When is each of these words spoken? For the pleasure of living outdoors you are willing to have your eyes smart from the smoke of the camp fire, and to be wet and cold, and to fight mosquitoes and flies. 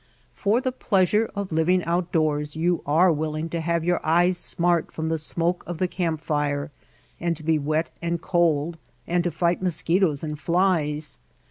For 0.33 0.61
the 0.61 0.71
pleasure 0.71 1.29
of 1.35 1.51
living 1.51 1.83
outdoors 1.83 2.55
you 2.55 2.81
are 2.87 3.13
willing 3.13 3.49
to 3.49 3.61
have 3.61 3.83
your 3.83 4.03
eyes 4.03 4.35
smart 4.35 4.91
from 4.91 5.09
the 5.09 5.19
smoke 5.19 5.63
of 5.67 5.77
the 5.77 5.87
camp 5.87 6.21
fire, 6.21 6.71
and 7.19 7.37
to 7.37 7.43
be 7.43 7.59
wet 7.59 7.91
and 8.01 8.19
cold, 8.19 8.79
and 9.05 9.23
to 9.23 9.29
fight 9.29 9.61
mosquitoes 9.61 10.23
and 10.23 10.39
flies. 10.39 11.19